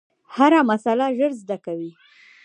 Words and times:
هره 0.35 0.59
مسئله 0.69 1.05
ژر 1.17 1.31
زده 1.41 1.57
کوي. 1.65 1.91